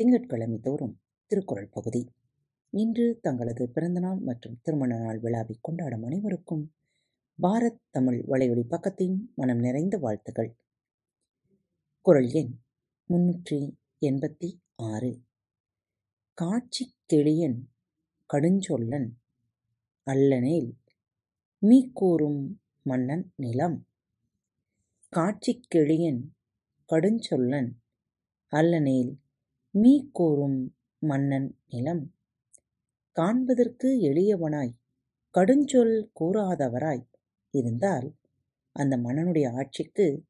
[0.00, 2.08] திங்கட்கிழமை தோறும் திருக்குறள் பகுதி.
[2.70, 6.74] இன்று தங்களது பிறந்தநாள் மற்றும் திருமண நாள் விழாவை கொண்டாடும் அனைவருக்கும்
[7.42, 10.56] பாரத் தமிழ் வலையொலி பக்கத்தின் மனம் நிறைந்த வாழ்த்துகள்
[12.00, 12.60] குரல் எண்
[13.08, 15.22] முன்னூற்றி எண்பத்தி ஆறு.
[16.34, 17.58] காட்சி கெளியன்
[18.34, 19.08] கடுஞ்சொல்லன்
[20.06, 20.72] அல்லனேல்
[21.62, 23.86] மீக்கூறும் மன்னன் நிலம்.
[25.08, 26.22] காட்சி கெளியன்
[26.92, 27.72] கடுஞ்சொல்லன்
[28.48, 29.19] அல்லனேல்
[29.72, 32.14] மீ கூறும் மன்னன் நிலம்.
[33.12, 34.72] காண்பதற்கு எளியவனாய்.
[35.34, 37.06] கடுஞ்சொல் கூறாதவராய்
[37.50, 38.14] இருந்தால்
[38.72, 40.24] அந்த மன்னனுடைய ஆட்சிக்கு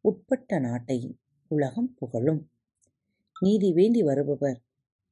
[0.00, 2.50] உட்பட்ட நாட்டை உலகம் புகழும்.
[3.40, 4.62] நீதி வேண்டி வருபவர்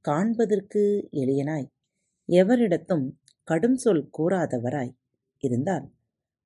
[0.00, 1.68] காண்பதற்கு எளியனாய்.
[2.28, 3.10] எவரிடத்தும்
[3.44, 4.96] கடும் சொல் கூறாதவராய்
[5.38, 5.92] இருந்தால்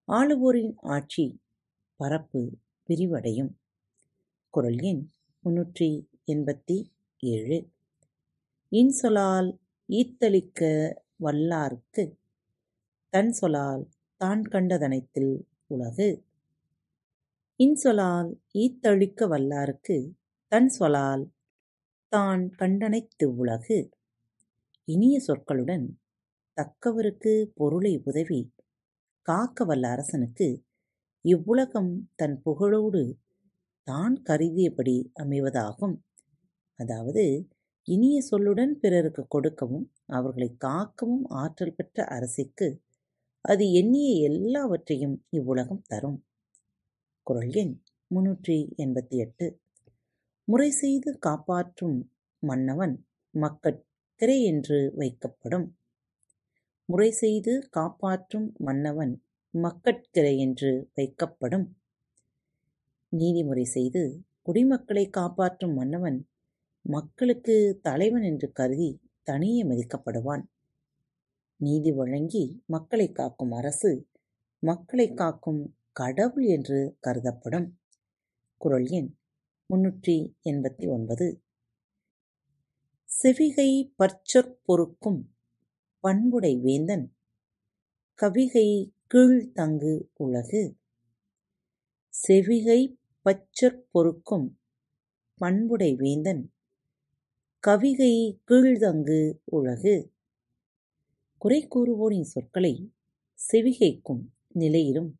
[0.08, 1.40] ஆளுவோரின் ஆட்சி
[1.96, 3.52] பரப்பு விரிவடையும்.
[4.50, 5.10] குரல் எண்
[5.44, 6.84] முன்னூற்றி எண்பத்தி
[7.22, 7.56] ஏழு.
[8.72, 9.48] இன்சொலால்
[9.88, 10.60] ஈத்தளிக்க
[11.22, 12.16] வல்லார்க்கு
[13.12, 15.32] தன் சொலால் தான் கண்டதனைத்தில்
[15.66, 16.08] உலகு.
[17.60, 19.96] இன்சொலால் ஈத்தழிக்க வல்லார்க்கு
[20.52, 21.24] தன் சொலால்
[22.08, 23.90] தான் கண்டனைத்து உலகு.
[24.84, 25.86] இனிய சொற்களுடன்
[26.56, 28.52] தக்கவருக்கு பொருளை உதவி
[29.22, 30.48] காக்க வல்ல அரசனுக்கு
[31.24, 33.02] இவ்வுலகம் தன் புகழோடு
[33.82, 35.96] தான் கருதியபடி அமைவதாகும்.
[36.78, 37.24] அதாவது
[37.88, 42.68] இனிய சொல்லுடன் பிறருக்கு கொடுக்கவும் அவர்களை காக்கவும் ஆற்றல் பெற்ற அரசிக்கு
[43.44, 46.18] அது எண்ணிய எல்லாவற்றையும் இவ்வுலகம் தரும்.
[47.26, 47.74] குரல் எண்
[48.10, 49.46] முன்னூற்றி எண்பத்தி எட்டு.
[50.48, 51.98] முறை செய்து காப்பாற்றும்
[52.42, 52.94] மன்னவன்
[53.34, 55.66] மக்கட்கிரை என்று வைக்கப்படும்.
[56.88, 59.14] முறை செய்து காப்பாற்றும் மன்னவன்
[59.54, 61.66] மக்கட்கிரை என்று வைக்கப்படும்.
[63.12, 64.02] நீதிமுறை செய்து
[64.42, 66.18] குடிமக்களை காப்பாற்றும் மன்னவன்
[66.90, 70.44] மக்களுக்கு தலைவன் என்று கருதி தனியே மதிக்கப்படுவான்.
[71.56, 74.08] நீதி வழங்கி மக்களை காக்கும் அரசு
[74.58, 77.68] மக்களை காக்கும் கடவுள் என்று கருதப்படும்.
[78.56, 79.16] குரல் எண்
[79.70, 81.42] முன்னூற்றி எண்பத்தி ஒன்பது.
[83.22, 85.20] செவிகை பற்சொற்பொருக்கும்
[86.00, 87.06] பண்புடை வேந்தன்
[88.22, 88.68] கவிகை
[89.14, 90.76] கீழ்தங்கு உலகு.
[92.14, 92.80] செவிகை
[93.26, 94.48] பச்சொற்பொருக்கும்
[95.34, 96.42] பண்புடை வேந்தன்
[97.68, 100.10] கவிகை கீழ்தங்கு உலகு.
[101.38, 102.92] குறை கூறுவோரின் சொற்களை
[103.52, 105.14] செவிகைக்கும் நிலையிலும்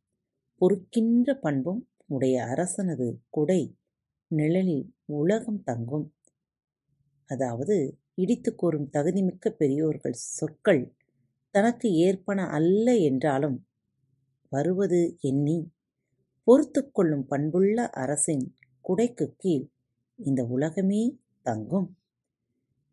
[0.60, 3.76] பொறுக்கின்ற பண்பும் உடைய அரசனது குடை
[4.26, 6.14] நிழலில் உலகம் தங்கும்.
[7.24, 10.94] அதாவது இடித்து கூறும் தகுதிமிக்க பெரியோர்கள் சொற்கள்
[11.50, 13.66] தனக்கு ஏற்பன அல்ல என்றாலும்
[14.48, 15.72] வருவது எண்ணி
[16.44, 18.56] பொறுத்து கொள்ளும் பண்புள்ள அரசின்
[18.88, 19.68] குடைக்கு கீழ்
[20.16, 21.97] இந்த உலகமே தங்கும்.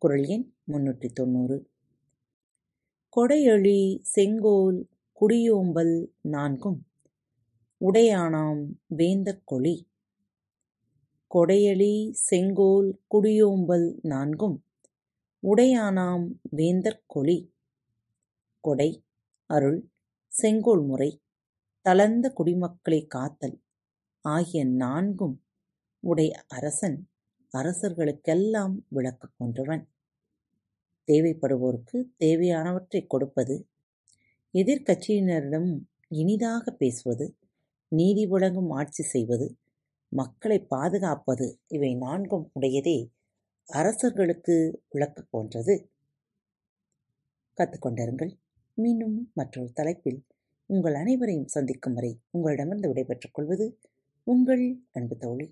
[0.01, 1.57] குரல் எண் முன்னூற்றி தொண்ணூறு.
[3.13, 4.79] கொடையழி செங்கோல்
[5.22, 5.94] குடியோம்பல்
[6.29, 6.79] நான்கும்
[7.81, 8.61] உடையானாம்
[8.95, 9.75] வேந்தக் கொழி
[11.31, 11.94] கொடையளி
[12.28, 14.57] செங்கோல் குடியோம்பல் நான்கும்
[15.44, 16.27] உடையானாம்
[16.57, 17.38] வேந்தற் கொழி
[18.63, 18.89] கொடை
[19.50, 19.81] அருள்
[20.33, 21.12] செங்கோல் முறை
[21.85, 23.57] தளர்ந்த குடிமக்களை காத்தல்
[24.25, 25.35] ஆகிய நான்கும்
[26.03, 26.97] உடை அரசன்
[27.56, 29.88] அரசர்களுக்கெல்லாம் விளக்கு போன்றவன்
[31.12, 33.56] தேவைப்படுவோருக்கு தேவையானவற்றை கொடுப்பது.
[34.54, 37.38] எதிர்க்கட்சியினரிடம் இனிதாக பேசுவது.
[37.88, 39.57] நீதி வழங்கும் ஆட்சி செய்வது.
[40.07, 41.60] மக்களை பாதுகாப்பது.
[41.68, 42.98] இவை நான்கும் உடையதே.
[43.66, 45.90] அரசர்களுக்கு விளக்கு போன்றது
[47.58, 48.34] கற்றுக்கொண்டிருங்கள்
[48.74, 50.25] மீண்டும் மற்றொரு தலைப்பில்
[50.66, 53.80] உங்கள் அனைவரையும் சந்திக்கும் வரை உங்களிடமிருந்து விடைபெற்றுக் கொள்வது
[54.24, 55.48] உங்கள் அன்பு தோழி.